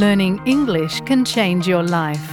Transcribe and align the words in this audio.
learning 0.00 0.40
English 0.44 1.00
can 1.06 1.24
change 1.24 1.70
your 1.72 1.82
life. 1.82 2.24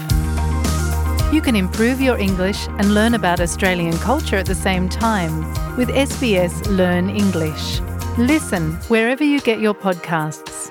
You 1.33 1.41
can 1.41 1.55
improve 1.55 2.01
your 2.01 2.17
English 2.19 2.67
and 2.77 2.93
learn 2.93 3.13
about 3.13 3.41
Australian 3.41 3.93
culture 3.97 4.37
at 4.37 4.45
the 4.45 4.55
same 4.55 4.87
time 4.89 5.31
with 5.77 5.89
SBS 5.89 6.77
Learn 6.77 7.09
English. 7.09 7.81
Listen 8.17 8.61
wherever 8.87 9.23
you 9.23 9.39
get 9.43 9.59
your 9.59 9.75
podcasts. 9.83 10.69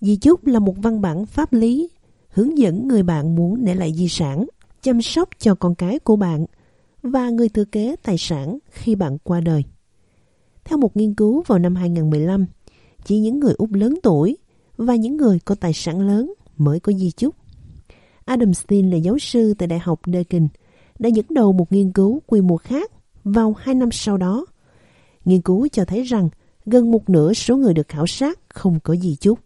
Di 0.00 0.16
chúc 0.16 0.46
là 0.46 0.58
một 0.58 0.74
văn 0.76 1.00
bản 1.00 1.26
pháp 1.26 1.52
lý 1.52 1.90
hướng 2.28 2.58
dẫn 2.58 2.88
người 2.88 3.02
bạn 3.02 3.34
muốn 3.34 3.64
để 3.64 3.74
lại 3.74 3.92
di 3.96 4.08
sản, 4.08 4.46
chăm 4.82 5.02
sóc 5.02 5.28
cho 5.38 5.54
con 5.54 5.74
cái 5.74 5.98
của 5.98 6.16
bạn 6.16 6.46
và 7.02 7.30
người 7.30 7.48
thừa 7.48 7.64
kế 7.64 7.96
tài 8.02 8.18
sản 8.18 8.58
khi 8.70 8.94
bạn 8.94 9.18
qua 9.18 9.40
đời. 9.40 9.64
Theo 10.64 10.78
một 10.78 10.96
nghiên 10.96 11.14
cứu 11.14 11.42
vào 11.46 11.58
năm 11.58 11.74
2015, 11.74 12.46
chỉ 13.04 13.18
những 13.18 13.40
người 13.40 13.54
Úc 13.58 13.72
lớn 13.72 13.94
tuổi 14.02 14.36
và 14.86 14.94
những 14.94 15.16
người 15.16 15.38
có 15.44 15.54
tài 15.54 15.72
sản 15.72 16.00
lớn 16.00 16.32
mới 16.58 16.80
có 16.80 16.92
di 16.92 17.10
chúc. 17.10 17.34
Adam 18.24 18.54
Stein 18.54 18.90
là 18.90 18.96
giáo 18.96 19.18
sư 19.18 19.54
tại 19.58 19.68
Đại 19.68 19.78
học 19.78 20.00
Deakin, 20.06 20.48
đã 20.98 21.08
dẫn 21.08 21.26
đầu 21.30 21.52
một 21.52 21.72
nghiên 21.72 21.92
cứu 21.92 22.22
quy 22.26 22.40
mô 22.40 22.56
khác 22.56 22.90
vào 23.24 23.56
hai 23.58 23.74
năm 23.74 23.90
sau 23.92 24.16
đó. 24.16 24.46
Nghiên 25.24 25.40
cứu 25.40 25.68
cho 25.72 25.84
thấy 25.84 26.02
rằng 26.02 26.28
gần 26.66 26.90
một 26.90 27.10
nửa 27.10 27.32
số 27.32 27.56
người 27.56 27.74
được 27.74 27.88
khảo 27.88 28.06
sát 28.06 28.38
không 28.48 28.80
có 28.80 28.96
di 28.96 29.16
chúc. 29.16 29.38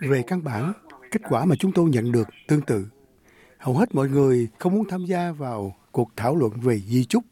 Về 0.00 0.22
căn 0.26 0.44
bản, 0.44 0.72
kết 1.10 1.20
quả 1.28 1.44
mà 1.44 1.56
chúng 1.58 1.72
tôi 1.72 1.90
nhận 1.90 2.12
được 2.12 2.28
tương 2.48 2.62
tự. 2.62 2.86
Hầu 3.58 3.74
hết 3.74 3.94
mọi 3.94 4.08
người 4.08 4.48
không 4.58 4.74
muốn 4.74 4.88
tham 4.88 5.04
gia 5.04 5.32
vào 5.32 5.76
cuộc 5.92 6.10
thảo 6.16 6.36
luận 6.36 6.52
về 6.62 6.80
di 6.80 7.04
chúc. 7.04 7.24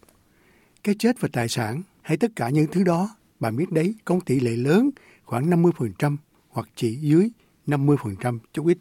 Cái 0.85 0.95
chết 0.99 1.21
và 1.21 1.29
tài 1.33 1.49
sản 1.49 1.83
hay 2.03 2.17
tất 2.17 2.31
cả 2.37 2.49
những 2.49 2.67
thứ 2.73 2.85
đó, 2.85 3.17
bạn 3.41 3.57
biết 3.57 3.71
đấy, 3.71 3.95
có 4.05 4.21
tỷ 4.27 4.41
lệ 4.41 4.57
lớn 4.57 4.91
khoảng 5.33 5.51
50% 5.51 6.17
hoặc 6.49 6.69
chỉ 6.77 6.95
dưới 6.95 7.31
50% 7.67 8.39
chút 8.53 8.67
ít. 8.67 8.79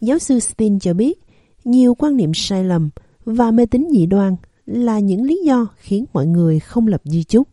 Giáo 0.00 0.18
sư 0.18 0.40
Steen 0.40 0.78
cho 0.78 0.94
biết, 0.94 1.18
nhiều 1.64 1.94
quan 1.94 2.16
niệm 2.16 2.34
sai 2.34 2.64
lầm 2.64 2.90
và 3.24 3.50
mê 3.50 3.66
tín 3.66 3.88
dị 3.90 4.06
đoan 4.06 4.36
là 4.66 4.98
những 4.98 5.22
lý 5.22 5.36
do 5.44 5.66
khiến 5.76 6.04
mọi 6.12 6.26
người 6.26 6.60
không 6.60 6.86
lập 6.86 7.00
di 7.04 7.24
chúc. 7.24 7.48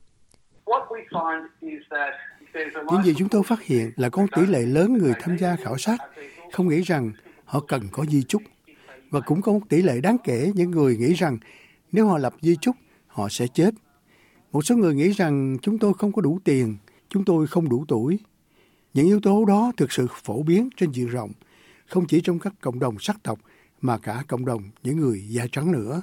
Những 2.92 3.04
gì 3.04 3.14
chúng 3.18 3.30
tôi 3.30 3.44
phát 3.44 3.62
hiện 3.64 3.92
là 3.96 4.10
có 4.10 4.28
tỷ 4.36 4.46
lệ 4.46 4.62
lớn 4.62 4.94
người 4.94 5.14
tham 5.20 5.38
gia 5.38 5.56
khảo 5.56 5.78
sát 5.78 5.98
không 6.52 6.68
nghĩ 6.68 6.82
rằng 6.82 7.12
họ 7.46 7.60
cần 7.60 7.84
có 7.92 8.06
di 8.06 8.24
chúc 8.24 8.42
và 9.10 9.20
cũng 9.20 9.42
có 9.42 9.52
một 9.52 9.62
tỷ 9.70 9.82
lệ 9.82 10.02
đáng 10.02 10.18
kể 10.24 10.52
những 10.56 10.72
người 10.72 10.98
nghĩ 10.98 11.14
rằng 11.14 11.38
nếu 11.92 12.08
họ 12.08 12.18
lập 12.18 12.34
di 12.42 12.56
chúc 12.62 12.76
họ 13.08 13.30
sẽ 13.30 13.48
chết. 13.48 13.74
Một 14.52 14.62
số 14.62 14.76
người 14.76 14.96
nghĩ 14.96 15.10
rằng 15.10 15.58
chúng 15.62 15.78
tôi 15.78 15.94
không 15.94 16.12
có 16.12 16.22
đủ 16.22 16.40
tiền, 16.44 16.78
chúng 17.14 17.26
tôi 17.26 17.48
không 17.48 17.70
đủ 17.70 17.86
tuổi. 17.88 18.20
Những 18.94 19.06
yếu 19.06 19.20
tố 19.20 19.46
đó 19.46 19.72
thực 19.78 19.92
sự 19.92 20.08
phổ 20.24 20.44
biến 20.44 20.70
trên 20.78 20.92
diện 20.92 21.08
rộng, 21.08 21.32
không 21.88 22.06
chỉ 22.08 22.22
trong 22.22 22.40
các 22.40 22.54
cộng 22.62 22.80
đồng 22.80 23.00
sắc 23.00 23.24
tộc 23.24 23.40
mà 23.82 23.98
cả 23.98 24.24
cộng 24.28 24.46
đồng 24.46 24.64
những 24.84 24.98
người 24.98 25.24
da 25.28 25.46
trắng 25.52 25.72
nữa. 25.72 26.02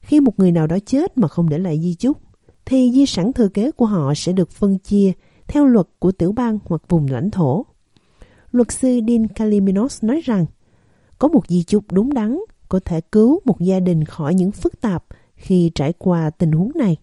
Khi 0.00 0.20
một 0.20 0.38
người 0.38 0.52
nào 0.52 0.66
đó 0.66 0.76
chết 0.86 1.18
mà 1.18 1.28
không 1.28 1.48
để 1.48 1.58
lại 1.58 1.80
di 1.80 1.94
chúc, 1.94 2.18
thì 2.64 2.92
di 2.94 3.06
sản 3.06 3.32
thừa 3.32 3.48
kế 3.48 3.70
của 3.70 3.86
họ 3.86 4.14
sẽ 4.14 4.32
được 4.32 4.50
phân 4.50 4.78
chia 4.78 5.12
theo 5.46 5.66
luật 5.66 5.86
của 5.98 6.12
tiểu 6.12 6.32
bang 6.32 6.58
hoặc 6.64 6.82
vùng 6.88 7.06
lãnh 7.10 7.30
thổ. 7.30 7.66
Luật 8.52 8.72
sư 8.72 9.00
Dean 9.08 9.28
Kaliminos 9.28 10.04
nói 10.04 10.20
rằng, 10.24 10.46
có 11.18 11.28
một 11.28 11.42
di 11.48 11.62
chúc 11.62 11.84
đúng 11.92 12.14
đắn 12.14 12.38
có 12.68 12.80
thể 12.84 13.00
cứu 13.12 13.40
một 13.44 13.60
gia 13.60 13.80
đình 13.80 14.04
khỏi 14.04 14.34
những 14.34 14.52
phức 14.52 14.80
tạp 14.80 15.04
khi 15.36 15.70
trải 15.74 15.92
qua 15.98 16.30
tình 16.30 16.52
huống 16.52 16.70
này. 16.74 16.96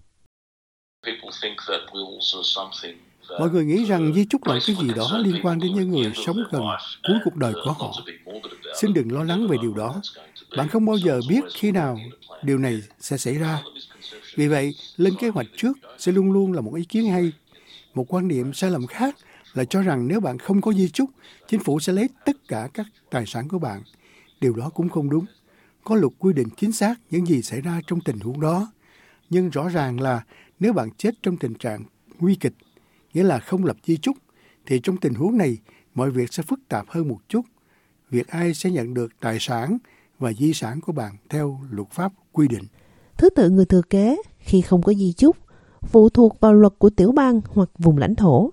Mọi 3.39 3.49
người 3.49 3.65
nghĩ 3.65 3.85
rằng 3.85 4.13
di 4.13 4.25
chúc 4.25 4.47
là 4.47 4.59
cái 4.67 4.75
gì 4.75 4.87
đó 4.95 5.17
liên 5.17 5.35
quan 5.43 5.59
đến 5.59 5.75
những 5.75 5.91
người 5.91 6.11
sống 6.25 6.37
gần 6.51 6.63
cuối 7.07 7.17
cuộc 7.23 7.35
đời 7.35 7.53
của 7.65 7.71
họ. 7.71 7.93
Xin 8.81 8.93
đừng 8.93 9.11
lo 9.11 9.23
lắng 9.23 9.47
về 9.47 9.57
điều 9.61 9.73
đó. 9.73 10.01
Bạn 10.57 10.67
không 10.67 10.85
bao 10.85 10.97
giờ 10.97 11.19
biết 11.29 11.43
khi 11.53 11.71
nào 11.71 11.99
điều 12.43 12.57
này 12.57 12.81
sẽ 12.99 13.17
xảy 13.17 13.33
ra. 13.33 13.61
Vì 14.35 14.47
vậy, 14.47 14.75
lên 14.97 15.13
kế 15.19 15.29
hoạch 15.29 15.47
trước 15.57 15.77
sẽ 15.97 16.11
luôn 16.11 16.31
luôn 16.31 16.53
là 16.53 16.61
một 16.61 16.75
ý 16.75 16.83
kiến 16.83 17.05
hay. 17.11 17.31
Một 17.93 18.13
quan 18.13 18.27
niệm 18.27 18.53
sai 18.53 18.71
lầm 18.71 18.87
khác 18.87 19.15
là 19.53 19.65
cho 19.65 19.81
rằng 19.81 20.07
nếu 20.07 20.19
bạn 20.19 20.39
không 20.39 20.61
có 20.61 20.73
di 20.73 20.89
chúc, 20.89 21.09
chính 21.47 21.59
phủ 21.59 21.79
sẽ 21.79 21.93
lấy 21.93 22.09
tất 22.25 22.47
cả 22.47 22.69
các 22.73 22.85
tài 23.09 23.25
sản 23.25 23.47
của 23.47 23.59
bạn. 23.59 23.81
Điều 24.41 24.53
đó 24.53 24.69
cũng 24.69 24.89
không 24.89 25.09
đúng. 25.09 25.25
Có 25.83 25.95
luật 25.95 26.13
quy 26.19 26.33
định 26.33 26.47
chính 26.57 26.71
xác 26.71 26.95
những 27.11 27.25
gì 27.25 27.41
xảy 27.41 27.61
ra 27.61 27.81
trong 27.87 28.01
tình 28.01 28.19
huống 28.19 28.41
đó. 28.41 28.71
Nhưng 29.29 29.49
rõ 29.49 29.69
ràng 29.69 29.99
là 29.99 30.23
nếu 30.59 30.73
bạn 30.73 30.89
chết 30.97 31.15
trong 31.23 31.37
tình 31.37 31.53
trạng 31.53 31.83
nguy 32.19 32.35
kịch, 32.35 32.53
nghĩa 33.15 33.23
là 33.23 33.39
không 33.39 33.65
lập 33.65 33.77
di 33.85 33.97
chúc, 33.97 34.17
thì 34.65 34.79
trong 34.79 34.97
tình 34.97 35.13
huống 35.13 35.37
này 35.37 35.57
mọi 35.93 36.11
việc 36.11 36.33
sẽ 36.33 36.43
phức 36.43 36.59
tạp 36.69 36.85
hơn 36.89 37.07
một 37.07 37.19
chút. 37.29 37.45
Việc 38.09 38.27
ai 38.27 38.53
sẽ 38.53 38.71
nhận 38.71 38.93
được 38.93 39.11
tài 39.19 39.37
sản 39.39 39.77
và 40.19 40.33
di 40.33 40.53
sản 40.53 40.81
của 40.81 40.91
bạn 40.91 41.15
theo 41.29 41.59
luật 41.71 41.89
pháp 41.91 42.13
quy 42.31 42.47
định. 42.47 42.63
Thứ 43.17 43.29
tự 43.29 43.49
người 43.49 43.65
thừa 43.65 43.81
kế 43.81 44.17
khi 44.39 44.61
không 44.61 44.81
có 44.81 44.93
di 44.93 45.13
chúc 45.13 45.37
phụ 45.81 46.09
thuộc 46.09 46.39
vào 46.39 46.53
luật 46.53 46.73
của 46.77 46.89
tiểu 46.89 47.11
bang 47.11 47.41
hoặc 47.49 47.69
vùng 47.77 47.97
lãnh 47.97 48.15
thổ. 48.15 48.49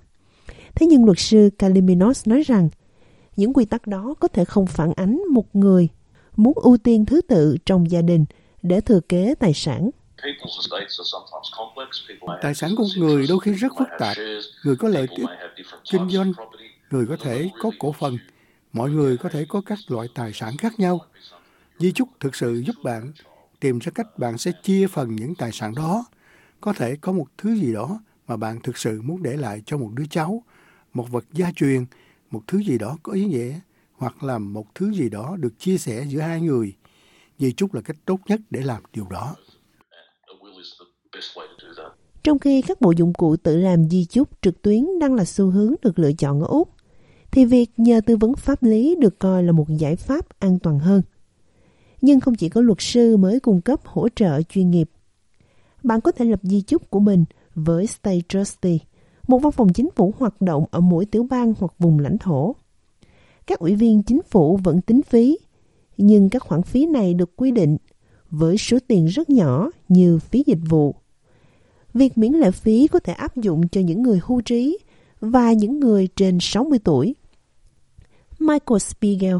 Thế 0.74 0.86
nhưng 0.86 1.04
luật 1.04 1.18
sư 1.18 1.50
Kaliminos 1.58 2.28
nói 2.28 2.42
rằng 2.42 2.68
những 3.36 3.54
quy 3.54 3.64
tắc 3.64 3.86
đó 3.86 4.14
có 4.20 4.28
thể 4.28 4.44
không 4.44 4.66
phản 4.66 4.92
ánh 4.92 5.22
một 5.30 5.56
người 5.56 5.88
muốn 6.36 6.52
ưu 6.54 6.76
tiên 6.76 7.04
thứ 7.04 7.20
tự 7.20 7.56
trong 7.66 7.90
gia 7.90 8.02
đình 8.02 8.24
để 8.62 8.80
thừa 8.80 9.00
kế 9.00 9.34
tài 9.34 9.52
sản. 9.54 9.90
Tài 12.42 12.54
sản 12.54 12.74
của 12.76 12.86
người 12.96 13.26
đôi 13.28 13.38
khi 13.40 13.52
rất 13.52 13.72
phức 13.78 13.88
tạp. 13.98 14.16
Người 14.64 14.76
có 14.76 14.88
lợi 14.88 15.06
ích 15.16 15.28
kinh 15.90 16.10
doanh, 16.10 16.32
người 16.90 17.06
có 17.06 17.16
thể 17.16 17.50
có 17.60 17.70
cổ 17.78 17.92
phần, 17.92 18.18
mọi 18.72 18.90
người 18.90 19.16
có 19.16 19.28
thể 19.28 19.44
có 19.48 19.62
các 19.66 19.78
loại 19.88 20.08
tài 20.14 20.32
sản 20.32 20.56
khác 20.56 20.78
nhau. 20.78 21.00
Di 21.78 21.92
chúc 21.92 22.08
thực 22.20 22.34
sự 22.34 22.62
giúp 22.66 22.76
bạn 22.84 23.12
tìm 23.60 23.78
ra 23.78 23.92
cách 23.94 24.18
bạn 24.18 24.38
sẽ 24.38 24.52
chia 24.62 24.86
phần 24.86 25.16
những 25.16 25.34
tài 25.34 25.52
sản 25.52 25.74
đó. 25.74 26.04
Có 26.60 26.72
thể 26.72 26.96
có 26.96 27.12
một 27.12 27.26
thứ 27.38 27.54
gì 27.54 27.72
đó 27.72 28.00
mà 28.26 28.36
bạn 28.36 28.60
thực 28.60 28.78
sự 28.78 29.02
muốn 29.02 29.22
để 29.22 29.36
lại 29.36 29.62
cho 29.66 29.78
một 29.78 29.90
đứa 29.94 30.04
cháu, 30.10 30.42
một 30.94 31.10
vật 31.10 31.24
gia 31.32 31.52
truyền, 31.56 31.84
một 32.30 32.42
thứ 32.46 32.58
gì 32.58 32.78
đó 32.78 32.98
có 33.02 33.12
ý 33.12 33.24
nghĩa, 33.24 33.60
hoặc 33.96 34.22
là 34.22 34.38
một 34.38 34.74
thứ 34.74 34.92
gì 34.92 35.08
đó 35.08 35.36
được 35.38 35.58
chia 35.58 35.78
sẻ 35.78 36.04
giữa 36.08 36.20
hai 36.20 36.40
người. 36.40 36.76
Di 37.38 37.52
chúc 37.52 37.74
là 37.74 37.80
cách 37.80 37.96
tốt 38.04 38.20
nhất 38.26 38.40
để 38.50 38.60
làm 38.60 38.82
điều 38.92 39.06
đó. 39.10 39.34
Trong 42.24 42.38
khi 42.38 42.62
các 42.62 42.80
bộ 42.80 42.92
dụng 42.96 43.12
cụ 43.12 43.36
tự 43.36 43.56
làm 43.56 43.90
di 43.90 44.04
chúc 44.04 44.28
trực 44.42 44.62
tuyến 44.62 44.98
đang 45.00 45.14
là 45.14 45.24
xu 45.24 45.50
hướng 45.50 45.74
được 45.82 45.98
lựa 45.98 46.12
chọn 46.12 46.40
ở 46.40 46.46
Úc, 46.46 46.68
thì 47.30 47.44
việc 47.44 47.70
nhờ 47.76 48.00
tư 48.06 48.16
vấn 48.16 48.34
pháp 48.34 48.62
lý 48.62 48.96
được 49.00 49.18
coi 49.18 49.42
là 49.42 49.52
một 49.52 49.68
giải 49.68 49.96
pháp 49.96 50.26
an 50.38 50.58
toàn 50.58 50.78
hơn. 50.78 51.02
Nhưng 52.00 52.20
không 52.20 52.34
chỉ 52.34 52.48
có 52.48 52.60
luật 52.60 52.78
sư 52.80 53.16
mới 53.16 53.40
cung 53.40 53.60
cấp 53.60 53.80
hỗ 53.84 54.08
trợ 54.08 54.42
chuyên 54.42 54.70
nghiệp. 54.70 54.90
Bạn 55.82 56.00
có 56.00 56.12
thể 56.12 56.24
lập 56.24 56.40
di 56.42 56.60
chúc 56.60 56.90
của 56.90 57.00
mình 57.00 57.24
với 57.54 57.86
State 57.86 58.20
Trustee, 58.28 58.78
một 59.28 59.38
văn 59.38 59.52
phòng 59.52 59.72
chính 59.72 59.90
phủ 59.96 60.14
hoạt 60.18 60.40
động 60.40 60.64
ở 60.70 60.80
mỗi 60.80 61.04
tiểu 61.04 61.26
bang 61.30 61.54
hoặc 61.58 61.74
vùng 61.78 61.98
lãnh 61.98 62.18
thổ. 62.18 62.56
Các 63.46 63.58
ủy 63.58 63.76
viên 63.76 64.02
chính 64.02 64.20
phủ 64.30 64.56
vẫn 64.56 64.80
tính 64.80 65.02
phí, 65.02 65.38
nhưng 65.96 66.30
các 66.30 66.42
khoản 66.42 66.62
phí 66.62 66.86
này 66.86 67.14
được 67.14 67.36
quy 67.36 67.50
định 67.50 67.76
với 68.30 68.58
số 68.58 68.78
tiền 68.88 69.06
rất 69.06 69.30
nhỏ 69.30 69.70
như 69.88 70.18
phí 70.18 70.42
dịch 70.46 70.58
vụ. 70.68 70.94
Việc 71.94 72.18
miễn 72.18 72.32
lệ 72.32 72.50
phí 72.50 72.86
có 72.86 72.98
thể 72.98 73.12
áp 73.12 73.36
dụng 73.36 73.68
cho 73.68 73.80
những 73.80 74.02
người 74.02 74.20
hưu 74.24 74.40
trí 74.40 74.78
và 75.20 75.52
những 75.52 75.80
người 75.80 76.08
trên 76.16 76.38
60 76.40 76.78
tuổi. 76.84 77.14
Michael 78.38 78.78
Spiegel 78.78 79.36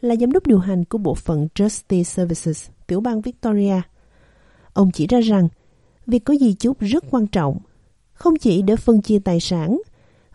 là 0.00 0.16
giám 0.16 0.32
đốc 0.32 0.46
điều 0.46 0.58
hành 0.58 0.84
của 0.84 0.98
bộ 0.98 1.14
phận 1.14 1.48
Justice 1.54 2.02
Services, 2.02 2.68
tiểu 2.86 3.00
bang 3.00 3.20
Victoria. 3.20 3.80
Ông 4.72 4.90
chỉ 4.90 5.06
ra 5.06 5.20
rằng 5.20 5.48
việc 6.06 6.24
có 6.24 6.34
di 6.34 6.54
chúc 6.54 6.80
rất 6.80 7.04
quan 7.10 7.26
trọng, 7.26 7.58
không 8.12 8.36
chỉ 8.36 8.62
để 8.62 8.76
phân 8.76 9.02
chia 9.02 9.18
tài 9.18 9.40
sản, 9.40 9.78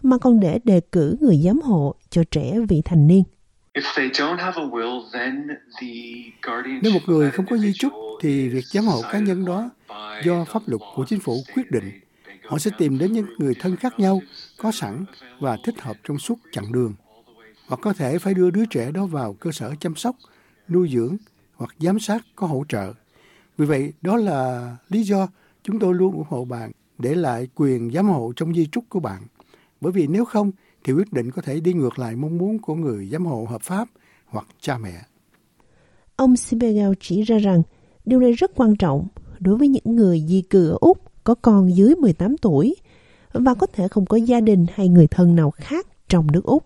mà 0.01 0.17
còn 0.17 0.39
để 0.39 0.59
đề 0.63 0.79
cử 0.79 1.17
người 1.21 1.37
giám 1.37 1.61
hộ 1.61 1.95
cho 2.09 2.23
trẻ 2.31 2.59
vị 2.69 2.81
thành 2.85 3.07
niên. 3.07 3.23
Nếu 6.81 6.93
một 6.93 6.99
người 7.07 7.31
không 7.31 7.45
có 7.45 7.57
di 7.57 7.73
chúc 7.73 7.93
thì 8.21 8.49
việc 8.49 8.65
giám 8.65 8.85
hộ 8.85 9.01
cá 9.11 9.19
nhân 9.19 9.45
đó 9.45 9.69
do 10.23 10.45
pháp 10.45 10.61
luật 10.67 10.81
của 10.95 11.05
chính 11.07 11.19
phủ 11.19 11.43
quyết 11.55 11.71
định. 11.71 11.99
Họ 12.45 12.59
sẽ 12.59 12.71
tìm 12.77 12.97
đến 12.97 13.13
những 13.13 13.25
người 13.37 13.53
thân 13.59 13.75
khác 13.75 13.99
nhau, 13.99 14.21
có 14.57 14.71
sẵn 14.71 15.05
và 15.39 15.57
thích 15.63 15.81
hợp 15.81 15.97
trong 16.03 16.19
suốt 16.19 16.39
chặng 16.51 16.71
đường. 16.71 16.93
Hoặc 17.67 17.79
có 17.81 17.93
thể 17.93 18.19
phải 18.19 18.33
đưa 18.33 18.51
đứa 18.51 18.65
trẻ 18.65 18.91
đó 18.91 19.05
vào 19.05 19.33
cơ 19.33 19.51
sở 19.51 19.73
chăm 19.79 19.95
sóc, 19.95 20.15
nuôi 20.69 20.89
dưỡng 20.93 21.17
hoặc 21.55 21.75
giám 21.79 21.99
sát 21.99 22.25
có 22.35 22.47
hỗ 22.47 22.63
trợ. 22.69 22.93
Vì 23.57 23.65
vậy, 23.65 23.93
đó 24.01 24.17
là 24.17 24.75
lý 24.89 25.03
do 25.03 25.27
chúng 25.63 25.79
tôi 25.79 25.93
luôn 25.93 26.13
ủng 26.13 26.27
hộ 26.29 26.45
bạn 26.45 26.71
để 26.97 27.15
lại 27.15 27.47
quyền 27.55 27.91
giám 27.91 28.07
hộ 28.07 28.33
trong 28.35 28.53
di 28.53 28.67
trúc 28.67 28.83
của 28.89 28.99
bạn. 28.99 29.21
Bởi 29.81 29.91
vì 29.91 30.07
nếu 30.07 30.25
không, 30.25 30.51
thì 30.83 30.93
quyết 30.93 31.13
định 31.13 31.31
có 31.31 31.41
thể 31.41 31.59
đi 31.59 31.73
ngược 31.73 31.99
lại 31.99 32.15
mong 32.15 32.37
muốn 32.37 32.59
của 32.59 32.75
người 32.75 33.07
giám 33.11 33.25
hộ 33.25 33.47
hợp 33.49 33.61
pháp 33.61 33.87
hoặc 34.25 34.45
cha 34.61 34.77
mẹ. 34.77 35.01
Ông 36.15 36.37
Sibegel 36.37 36.91
chỉ 36.99 37.21
ra 37.21 37.37
rằng 37.37 37.61
điều 38.05 38.19
này 38.19 38.31
rất 38.31 38.51
quan 38.55 38.75
trọng 38.75 39.07
đối 39.39 39.57
với 39.57 39.67
những 39.67 39.95
người 39.95 40.23
di 40.27 40.41
cư 40.41 40.69
ở 40.69 40.77
Úc 40.81 41.23
có 41.23 41.35
con 41.35 41.75
dưới 41.75 41.95
18 41.95 42.37
tuổi 42.37 42.75
và 43.33 43.53
có 43.53 43.67
thể 43.67 43.87
không 43.87 44.05
có 44.05 44.17
gia 44.17 44.39
đình 44.39 44.65
hay 44.73 44.87
người 44.87 45.07
thân 45.07 45.35
nào 45.35 45.51
khác 45.51 45.87
trong 46.09 46.27
nước 46.31 46.43
Úc. 46.43 46.65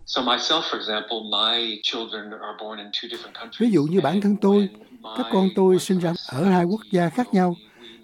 Ví 3.60 3.71
dụ 3.71 3.83
như 3.83 4.01
bản 4.01 4.21
thân 4.21 4.36
tôi, 4.42 4.69
các 5.18 5.25
con 5.33 5.50
tôi 5.56 5.80
sinh 5.80 6.00
ra 6.00 6.13
ở 6.30 6.44
hai 6.44 6.65
quốc 6.65 6.81
gia 6.92 7.10
khác 7.10 7.33
nhau 7.33 7.56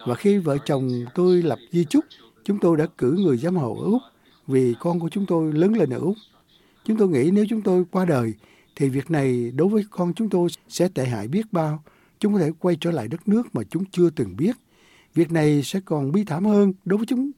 và 0.05 0.15
khi 0.15 0.37
vợ 0.37 0.57
chồng 0.65 0.89
tôi 1.15 1.41
lập 1.41 1.59
di 1.71 1.85
chúc, 1.89 2.05
chúng 2.45 2.57
tôi 2.61 2.77
đã 2.77 2.85
cử 2.97 3.15
người 3.19 3.37
giám 3.37 3.55
hộ 3.55 3.75
ở 3.75 3.85
Úc 3.85 4.01
vì 4.49 4.75
con 4.79 4.99
của 4.99 5.09
chúng 5.09 5.25
tôi 5.25 5.53
lớn 5.53 5.73
lên 5.73 5.89
ở 5.89 5.99
Úc. 5.99 6.15
Chúng 6.85 6.97
tôi 6.97 7.07
nghĩ 7.07 7.31
nếu 7.33 7.45
chúng 7.49 7.61
tôi 7.61 7.85
qua 7.91 8.05
đời 8.05 8.33
thì 8.75 8.89
việc 8.89 9.11
này 9.11 9.51
đối 9.51 9.67
với 9.67 9.83
con 9.89 10.13
chúng 10.13 10.29
tôi 10.29 10.49
sẽ 10.69 10.87
tệ 10.87 11.05
hại 11.05 11.27
biết 11.27 11.53
bao. 11.53 11.83
Chúng 12.19 12.33
có 12.33 12.39
thể 12.39 12.51
quay 12.59 12.77
trở 12.81 12.91
lại 12.91 13.07
đất 13.07 13.27
nước 13.27 13.55
mà 13.55 13.61
chúng 13.69 13.83
chưa 13.91 14.09
từng 14.09 14.35
biết. 14.37 14.55
Việc 15.13 15.31
này 15.31 15.61
sẽ 15.63 15.79
còn 15.85 16.11
bi 16.11 16.23
thảm 16.23 16.45
hơn 16.45 16.73
đối 16.85 16.97
với 16.97 17.05
chúng. 17.05 17.31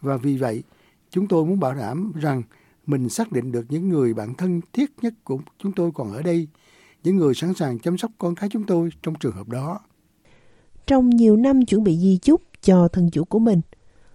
Và 0.00 0.16
vì 0.16 0.36
vậy, 0.36 0.62
chúng 1.10 1.28
tôi 1.28 1.44
muốn 1.44 1.60
bảo 1.60 1.74
đảm 1.74 2.12
rằng 2.20 2.42
mình 2.86 3.08
xác 3.08 3.32
định 3.32 3.52
được 3.52 3.66
những 3.68 3.88
người 3.88 4.14
bạn 4.14 4.34
thân 4.34 4.60
thiết 4.72 4.90
nhất 5.02 5.14
của 5.24 5.38
chúng 5.58 5.72
tôi 5.72 5.90
còn 5.94 6.12
ở 6.12 6.22
đây, 6.22 6.48
những 7.04 7.16
người 7.16 7.34
sẵn 7.34 7.54
sàng 7.54 7.78
chăm 7.78 7.98
sóc 7.98 8.10
con 8.18 8.34
cái 8.34 8.48
chúng 8.52 8.64
tôi 8.64 8.90
trong 9.02 9.14
trường 9.14 9.36
hợp 9.36 9.48
đó. 9.48 9.80
Trong 10.86 11.10
nhiều 11.10 11.36
năm 11.36 11.64
chuẩn 11.64 11.84
bị 11.84 11.98
di 11.98 12.18
chúc 12.22 12.42
cho 12.62 12.88
thân 12.88 13.10
chủ 13.10 13.24
của 13.24 13.38
mình, 13.38 13.60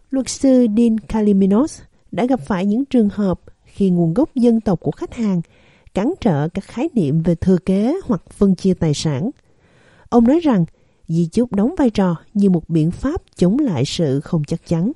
luật 0.09 0.29
sư 0.29 0.67
Dean 0.77 0.97
Kaliminos 0.97 1.81
đã 2.13 2.25
gặp 2.25 2.39
phải 2.45 2.65
những 2.65 2.85
trường 2.85 3.09
hợp 3.09 3.39
khi 3.65 3.89
nguồn 3.89 4.13
gốc 4.13 4.35
dân 4.35 4.61
tộc 4.61 4.79
của 4.79 4.91
khách 4.91 5.13
hàng 5.15 5.41
cản 5.93 6.13
trở 6.21 6.49
các 6.49 6.63
khái 6.63 6.89
niệm 6.93 7.23
về 7.23 7.35
thừa 7.35 7.57
kế 7.57 7.95
hoặc 8.05 8.21
phân 8.29 8.55
chia 8.55 8.73
tài 8.73 8.93
sản. 8.93 9.29
Ông 10.09 10.27
nói 10.27 10.39
rằng 10.39 10.65
di 11.07 11.29
chúc 11.31 11.53
đóng 11.53 11.75
vai 11.77 11.89
trò 11.89 12.15
như 12.33 12.49
một 12.49 12.69
biện 12.69 12.91
pháp 12.91 13.21
chống 13.35 13.59
lại 13.59 13.85
sự 13.85 14.19
không 14.19 14.43
chắc 14.47 14.67
chắn. 14.67 14.91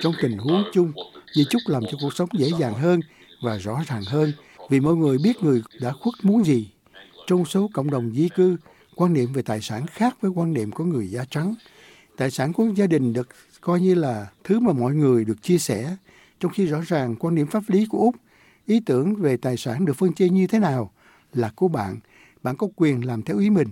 Trong 0.00 0.12
tình 0.22 0.38
huống 0.38 0.64
chung, 0.72 0.92
di 1.34 1.44
chúc 1.50 1.62
làm 1.66 1.82
cho 1.90 1.98
cuộc 2.00 2.14
sống 2.14 2.28
dễ 2.38 2.48
dàng 2.58 2.74
hơn 2.74 3.00
và 3.42 3.56
rõ 3.56 3.82
ràng 3.86 4.02
hơn 4.06 4.32
vì 4.70 4.80
mọi 4.80 4.94
người 4.94 5.18
biết 5.18 5.42
người 5.42 5.62
đã 5.80 5.92
khuất 5.92 6.14
muốn 6.22 6.44
gì. 6.44 6.70
Trong 7.26 7.44
số 7.44 7.70
cộng 7.74 7.90
đồng 7.90 8.12
di 8.14 8.28
cư, 8.28 8.56
quan 8.94 9.12
niệm 9.12 9.32
về 9.32 9.42
tài 9.42 9.60
sản 9.60 9.86
khác 9.86 10.16
với 10.20 10.30
quan 10.30 10.52
niệm 10.52 10.70
của 10.70 10.84
người 10.84 11.06
da 11.06 11.24
trắng. 11.30 11.54
Tài 12.16 12.30
sản 12.30 12.52
của 12.52 12.66
gia 12.74 12.86
đình 12.86 13.12
được 13.12 13.28
coi 13.60 13.80
như 13.80 13.94
là 13.94 14.30
thứ 14.44 14.60
mà 14.60 14.72
mọi 14.72 14.94
người 14.94 15.24
được 15.24 15.42
chia 15.42 15.58
sẻ, 15.58 15.96
trong 16.40 16.52
khi 16.52 16.66
rõ 16.66 16.80
ràng 16.86 17.16
quan 17.16 17.34
điểm 17.34 17.46
pháp 17.46 17.62
lý 17.68 17.86
của 17.86 17.98
Úc, 17.98 18.16
ý 18.66 18.80
tưởng 18.80 19.14
về 19.14 19.36
tài 19.36 19.56
sản 19.56 19.84
được 19.84 19.96
phân 19.96 20.12
chia 20.12 20.28
như 20.28 20.46
thế 20.46 20.58
nào 20.58 20.90
là 21.32 21.52
của 21.56 21.68
bạn, 21.68 21.96
bạn 22.42 22.56
có 22.56 22.68
quyền 22.76 23.06
làm 23.06 23.22
theo 23.22 23.38
ý 23.38 23.50
mình. 23.50 23.68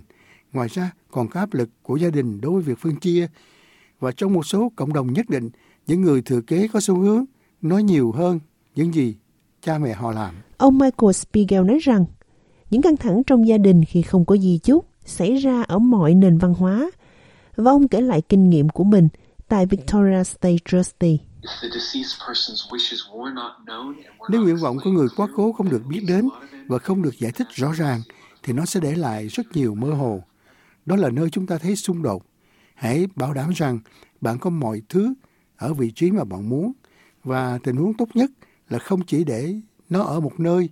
Ngoài 0.53 0.67
ra, 0.71 0.91
còn 1.11 1.27
có 1.27 1.39
áp 1.39 1.53
lực 1.53 1.69
của 1.83 1.97
gia 1.97 2.09
đình 2.09 2.41
đối 2.41 2.51
với 2.51 2.61
việc 2.61 2.79
phân 2.79 2.95
chia. 2.95 3.27
Và 3.99 4.11
trong 4.11 4.33
một 4.33 4.45
số 4.45 4.71
cộng 4.75 4.93
đồng 4.93 5.13
nhất 5.13 5.29
định, 5.29 5.49
những 5.87 6.01
người 6.01 6.21
thừa 6.21 6.41
kế 6.41 6.67
có 6.67 6.79
xu 6.79 6.95
hướng 6.95 7.25
nói 7.61 7.83
nhiều 7.83 8.11
hơn 8.11 8.39
những 8.75 8.93
gì 8.93 9.15
cha 9.61 9.77
mẹ 9.77 9.93
họ 9.93 10.11
làm. 10.11 10.35
Ông 10.57 10.77
Michael 10.77 11.11
Spiegel 11.11 11.63
nói 11.63 11.79
rằng, 11.81 12.05
những 12.69 12.81
căng 12.81 12.97
thẳng 12.97 13.21
trong 13.27 13.47
gia 13.47 13.57
đình 13.57 13.85
khi 13.85 14.01
không 14.01 14.25
có 14.25 14.37
di 14.37 14.57
chúc 14.57 14.85
xảy 15.05 15.35
ra 15.35 15.61
ở 15.61 15.79
mọi 15.79 16.13
nền 16.13 16.37
văn 16.37 16.53
hóa. 16.53 16.91
Và 17.55 17.71
ông 17.71 17.87
kể 17.87 18.01
lại 18.01 18.21
kinh 18.29 18.49
nghiệm 18.49 18.69
của 18.69 18.83
mình 18.83 19.07
tại 19.47 19.65
Victoria 19.65 20.23
State 20.23 20.57
Trustee. 20.65 21.17
Nếu 24.29 24.41
nguyện 24.41 24.57
vọng 24.57 24.77
của 24.83 24.89
người 24.89 25.07
quá 25.15 25.27
cố 25.35 25.51
không 25.51 25.69
được 25.69 25.81
biết 25.87 26.03
đến 26.07 26.29
và 26.67 26.77
không 26.77 27.01
được 27.01 27.19
giải 27.19 27.31
thích 27.31 27.47
rõ 27.51 27.71
ràng, 27.71 28.01
thì 28.43 28.53
nó 28.53 28.65
sẽ 28.65 28.79
để 28.79 28.95
lại 28.95 29.27
rất 29.27 29.45
nhiều 29.53 29.75
mơ 29.75 29.93
hồ. 29.93 30.23
Đó 30.85 30.95
là 30.95 31.09
nơi 31.09 31.29
chúng 31.29 31.47
ta 31.47 31.57
thấy 31.57 31.75
xung 31.75 32.03
đột. 32.03 32.25
Hãy 32.75 33.07
bảo 33.15 33.33
đảm 33.33 33.51
rằng 33.55 33.79
bạn 34.21 34.39
có 34.39 34.49
mọi 34.49 34.81
thứ 34.89 35.13
ở 35.57 35.73
vị 35.73 35.91
trí 35.91 36.11
mà 36.11 36.23
bạn 36.23 36.49
muốn 36.49 36.71
và 37.23 37.59
tình 37.63 37.75
huống 37.75 37.93
tốt 37.93 38.07
nhất 38.13 38.31
là 38.69 38.79
không 38.79 39.05
chỉ 39.05 39.23
để 39.23 39.55
nó 39.89 40.03
ở 40.03 40.19
một 40.19 40.39
nơi 40.39 40.69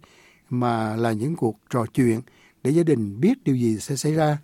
mà 0.50 0.96
là 0.96 1.12
những 1.12 1.36
cuộc 1.36 1.60
trò 1.70 1.86
chuyện 1.94 2.22
để 2.64 2.72
gia 2.72 2.84
đình 2.84 3.20
biết 3.20 3.44
điều 3.44 3.56
gì 3.56 3.78
sẽ 3.80 3.96
xảy 3.96 4.14
ra, 4.14 4.38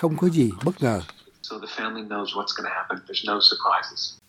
không 0.00 0.16
có 0.16 0.28
gì 0.28 0.50
bất 0.64 0.82
ngờ. 0.82 1.00
So 1.50 1.58
the 1.58 1.66
family 1.66 2.02
knows 2.02 2.36
what's 2.36 2.52
going 2.52 2.68
to 2.68 2.72
happen. 2.72 3.02
There's 3.06 3.24
no 3.24 3.40
surprises. 3.40 4.20